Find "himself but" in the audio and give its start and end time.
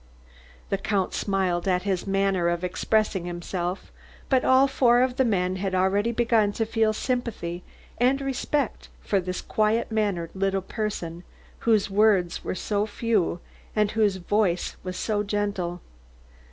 3.25-4.43